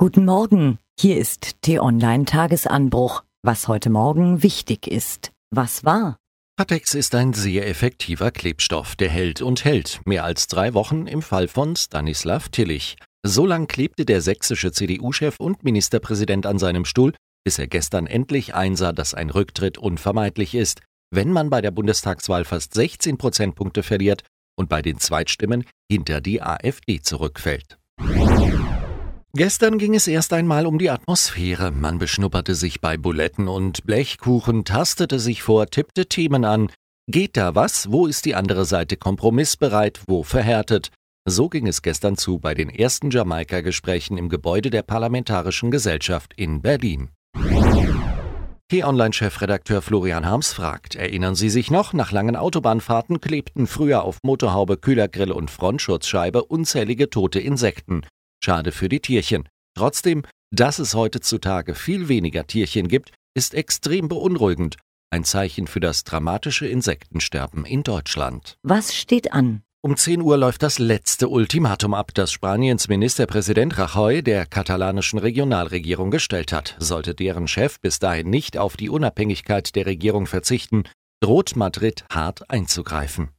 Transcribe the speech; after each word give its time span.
Guten 0.00 0.24
Morgen, 0.24 0.78
hier 0.98 1.18
ist 1.18 1.60
T-Online 1.60 2.24
Tagesanbruch. 2.24 3.22
Was 3.42 3.68
heute 3.68 3.90
Morgen 3.90 4.42
wichtig 4.42 4.86
ist. 4.86 5.30
Was 5.50 5.84
war? 5.84 6.16
Patex 6.56 6.94
ist 6.94 7.14
ein 7.14 7.34
sehr 7.34 7.68
effektiver 7.68 8.30
Klebstoff, 8.30 8.96
der 8.96 9.10
hält 9.10 9.42
und 9.42 9.62
hält. 9.66 10.00
Mehr 10.06 10.24
als 10.24 10.46
drei 10.46 10.72
Wochen 10.72 11.06
im 11.06 11.20
Fall 11.20 11.48
von 11.48 11.76
Stanislav 11.76 12.48
Tillich. 12.48 12.96
So 13.26 13.44
lang 13.44 13.66
klebte 13.66 14.06
der 14.06 14.22
sächsische 14.22 14.72
CDU-Chef 14.72 15.38
und 15.38 15.64
Ministerpräsident 15.64 16.46
an 16.46 16.58
seinem 16.58 16.86
Stuhl, 16.86 17.12
bis 17.44 17.58
er 17.58 17.66
gestern 17.66 18.06
endlich 18.06 18.54
einsah, 18.54 18.92
dass 18.92 19.12
ein 19.12 19.28
Rücktritt 19.28 19.76
unvermeidlich 19.76 20.54
ist, 20.54 20.80
wenn 21.10 21.30
man 21.30 21.50
bei 21.50 21.60
der 21.60 21.72
Bundestagswahl 21.72 22.46
fast 22.46 22.72
16 22.72 23.18
Prozentpunkte 23.18 23.82
verliert 23.82 24.24
und 24.56 24.70
bei 24.70 24.80
den 24.80 24.98
Zweitstimmen 24.98 25.66
hinter 25.92 26.22
die 26.22 26.40
AfD 26.40 27.02
zurückfällt. 27.02 27.79
Gestern 29.32 29.78
ging 29.78 29.94
es 29.94 30.08
erst 30.08 30.32
einmal 30.32 30.66
um 30.66 30.76
die 30.76 30.90
Atmosphäre. 30.90 31.70
Man 31.70 31.98
beschnupperte 31.98 32.56
sich 32.56 32.80
bei 32.80 32.96
Buletten 32.96 33.46
und 33.46 33.86
Blechkuchen, 33.86 34.64
tastete 34.64 35.20
sich 35.20 35.44
vor, 35.44 35.66
tippte 35.66 36.06
Themen 36.06 36.44
an. 36.44 36.72
Geht 37.06 37.36
da 37.36 37.54
was? 37.54 37.92
Wo 37.92 38.08
ist 38.08 38.24
die 38.24 38.34
andere 38.34 38.64
Seite 38.64 38.96
kompromissbereit? 38.96 40.00
Wo 40.08 40.24
verhärtet? 40.24 40.90
So 41.28 41.48
ging 41.48 41.68
es 41.68 41.82
gestern 41.82 42.16
zu 42.16 42.40
bei 42.40 42.54
den 42.54 42.70
ersten 42.70 43.10
Jamaika-Gesprächen 43.10 44.18
im 44.18 44.30
Gebäude 44.30 44.68
der 44.68 44.82
Parlamentarischen 44.82 45.70
Gesellschaft 45.70 46.32
in 46.34 46.60
Berlin. 46.60 47.10
T-Online-Chefredakteur 48.70 49.80
Florian 49.80 50.26
Harms 50.26 50.52
fragt, 50.52 50.96
erinnern 50.96 51.36
Sie 51.36 51.50
sich 51.50 51.70
noch, 51.70 51.92
nach 51.92 52.10
langen 52.10 52.34
Autobahnfahrten 52.34 53.20
klebten 53.20 53.68
früher 53.68 54.02
auf 54.02 54.18
Motorhaube, 54.24 54.76
Kühlergrill 54.76 55.30
und 55.30 55.52
Frontschutzscheibe 55.52 56.44
unzählige 56.44 57.10
tote 57.10 57.38
Insekten. 57.38 58.02
Schade 58.42 58.72
für 58.72 58.88
die 58.88 59.00
Tierchen. 59.00 59.48
Trotzdem, 59.76 60.22
dass 60.50 60.78
es 60.78 60.94
heutzutage 60.94 61.74
viel 61.74 62.08
weniger 62.08 62.46
Tierchen 62.46 62.88
gibt, 62.88 63.12
ist 63.34 63.54
extrem 63.54 64.08
beunruhigend. 64.08 64.76
Ein 65.10 65.24
Zeichen 65.24 65.66
für 65.66 65.80
das 65.80 66.04
dramatische 66.04 66.66
Insektensterben 66.66 67.64
in 67.64 67.82
Deutschland. 67.82 68.56
Was 68.62 68.94
steht 68.94 69.32
an? 69.32 69.62
Um 69.82 69.96
10 69.96 70.20
Uhr 70.20 70.36
läuft 70.36 70.62
das 70.62 70.78
letzte 70.78 71.28
Ultimatum 71.28 71.94
ab, 71.94 72.12
das 72.12 72.32
Spaniens 72.32 72.88
Ministerpräsident 72.88 73.78
Rajoy 73.78 74.22
der 74.22 74.44
katalanischen 74.44 75.18
Regionalregierung 75.18 76.10
gestellt 76.10 76.52
hat. 76.52 76.76
Sollte 76.78 77.14
deren 77.14 77.48
Chef 77.48 77.80
bis 77.80 77.98
dahin 77.98 78.28
nicht 78.28 78.58
auf 78.58 78.76
die 78.76 78.90
Unabhängigkeit 78.90 79.74
der 79.74 79.86
Regierung 79.86 80.26
verzichten, 80.26 80.84
droht 81.20 81.56
Madrid 81.56 82.04
hart 82.12 82.50
einzugreifen. 82.50 83.30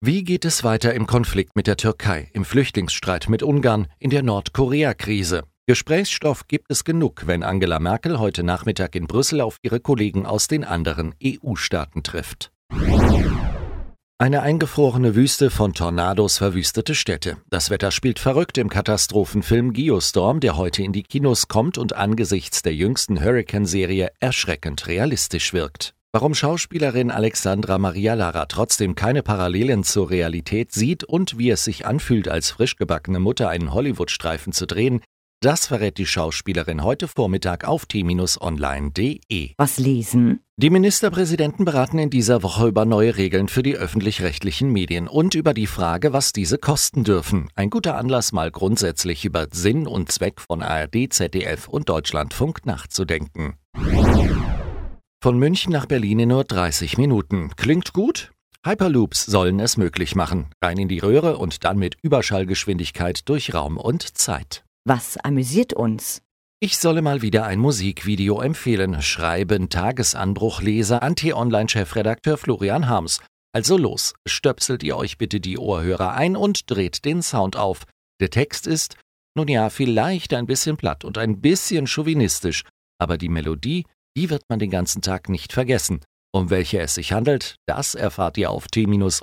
Wie 0.00 0.22
geht 0.22 0.44
es 0.44 0.64
weiter 0.64 0.92
im 0.92 1.06
Konflikt 1.06 1.56
mit 1.56 1.66
der 1.66 1.78
Türkei, 1.78 2.28
im 2.34 2.44
Flüchtlingsstreit 2.44 3.28
mit 3.30 3.42
Ungarn, 3.42 3.86
in 3.98 4.10
der 4.10 4.22
Nordkorea-Krise? 4.22 5.44
Gesprächsstoff 5.66 6.46
gibt 6.46 6.66
es 6.70 6.84
genug, 6.84 7.22
wenn 7.26 7.42
Angela 7.42 7.78
Merkel 7.78 8.18
heute 8.18 8.42
Nachmittag 8.42 8.96
in 8.96 9.06
Brüssel 9.06 9.40
auf 9.40 9.56
ihre 9.62 9.80
Kollegen 9.80 10.26
aus 10.26 10.46
den 10.46 10.62
anderen 10.62 11.14
EU-Staaten 11.24 12.02
trifft. 12.02 12.52
Eine 14.18 14.42
eingefrorene 14.42 15.14
Wüste 15.14 15.50
von 15.50 15.72
Tornados 15.72 16.36
verwüstete 16.36 16.94
Städte. 16.94 17.38
Das 17.48 17.70
Wetter 17.70 17.90
spielt 17.90 18.18
verrückt 18.18 18.58
im 18.58 18.68
Katastrophenfilm 18.68 19.72
Geostorm, 19.72 20.40
der 20.40 20.58
heute 20.58 20.82
in 20.82 20.92
die 20.92 21.02
Kinos 21.02 21.48
kommt 21.48 21.78
und 21.78 21.94
angesichts 21.94 22.60
der 22.60 22.74
jüngsten 22.74 23.24
Hurricane-Serie 23.24 24.10
erschreckend 24.20 24.86
realistisch 24.86 25.54
wirkt. 25.54 25.94
Warum 26.14 26.32
Schauspielerin 26.32 27.10
Alexandra 27.10 27.76
Maria 27.76 28.14
Lara 28.14 28.46
trotzdem 28.46 28.94
keine 28.94 29.24
Parallelen 29.24 29.82
zur 29.82 30.10
Realität 30.10 30.70
sieht 30.70 31.02
und 31.02 31.38
wie 31.38 31.50
es 31.50 31.64
sich 31.64 31.86
anfühlt, 31.86 32.28
als 32.28 32.52
frischgebackene 32.52 33.18
Mutter 33.18 33.48
einen 33.48 33.74
Hollywood-Streifen 33.74 34.52
zu 34.52 34.68
drehen, 34.68 35.00
das 35.40 35.66
verrät 35.66 35.98
die 35.98 36.06
Schauspielerin 36.06 36.84
heute 36.84 37.08
Vormittag 37.08 37.64
auf 37.64 37.86
t-online.de. 37.86 39.50
Was 39.58 39.78
lesen? 39.80 40.38
Die 40.56 40.70
Ministerpräsidenten 40.70 41.64
beraten 41.64 41.98
in 41.98 42.10
dieser 42.10 42.44
Woche 42.44 42.68
über 42.68 42.84
neue 42.84 43.16
Regeln 43.16 43.48
für 43.48 43.64
die 43.64 43.74
öffentlich-rechtlichen 43.74 44.70
Medien 44.70 45.08
und 45.08 45.34
über 45.34 45.52
die 45.52 45.66
Frage, 45.66 46.12
was 46.12 46.32
diese 46.32 46.58
kosten 46.58 47.02
dürfen. 47.02 47.48
Ein 47.56 47.70
guter 47.70 47.98
Anlass, 47.98 48.30
mal 48.30 48.52
grundsätzlich 48.52 49.24
über 49.24 49.48
Sinn 49.50 49.88
und 49.88 50.12
Zweck 50.12 50.40
von 50.40 50.62
ARD, 50.62 51.12
ZDF 51.12 51.66
und 51.66 51.88
Deutschlandfunk 51.88 52.64
nachzudenken. 52.66 53.54
Von 55.24 55.38
München 55.38 55.72
nach 55.72 55.86
Berlin 55.86 56.18
in 56.18 56.28
nur 56.28 56.44
30 56.44 56.98
Minuten. 56.98 57.50
Klingt 57.56 57.94
gut? 57.94 58.30
Hyperloops 58.62 59.24
sollen 59.24 59.58
es 59.58 59.78
möglich 59.78 60.14
machen. 60.14 60.50
Rein 60.62 60.76
in 60.76 60.88
die 60.88 60.98
Röhre 60.98 61.38
und 61.38 61.64
dann 61.64 61.78
mit 61.78 61.96
Überschallgeschwindigkeit 62.02 63.26
durch 63.26 63.54
Raum 63.54 63.78
und 63.78 64.18
Zeit. 64.18 64.66
Was 64.84 65.16
amüsiert 65.16 65.72
uns? 65.72 66.20
Ich 66.60 66.76
solle 66.76 67.00
mal 67.00 67.22
wieder 67.22 67.46
ein 67.46 67.58
Musikvideo 67.58 68.42
empfehlen. 68.42 69.00
Schreiben 69.00 69.70
Tagesanbruchleser 69.70 71.02
Anti-Online-Chefredakteur 71.02 72.36
Florian 72.36 72.86
Harms. 72.86 73.20
Also 73.54 73.78
los, 73.78 74.12
stöpselt 74.26 74.82
ihr 74.82 74.98
euch 74.98 75.16
bitte 75.16 75.40
die 75.40 75.56
Ohrhörer 75.56 76.12
ein 76.12 76.36
und 76.36 76.70
dreht 76.70 77.06
den 77.06 77.22
Sound 77.22 77.56
auf. 77.56 77.84
Der 78.20 78.28
Text 78.28 78.66
ist, 78.66 78.98
nun 79.34 79.48
ja, 79.48 79.70
vielleicht 79.70 80.34
ein 80.34 80.44
bisschen 80.44 80.76
platt 80.76 81.02
und 81.02 81.16
ein 81.16 81.40
bisschen 81.40 81.86
chauvinistisch, 81.86 82.64
aber 82.98 83.16
die 83.16 83.30
Melodie 83.30 83.86
die 84.16 84.30
wird 84.30 84.44
man 84.48 84.58
den 84.58 84.70
ganzen 84.70 85.02
Tag 85.02 85.28
nicht 85.28 85.52
vergessen. 85.52 86.00
Um 86.32 86.50
welche 86.50 86.80
es 86.80 86.94
sich 86.94 87.12
handelt, 87.12 87.56
das 87.66 87.94
erfahrt 87.94 88.36
ihr 88.38 88.50
auf 88.50 88.66
t-online.de. 88.66 89.14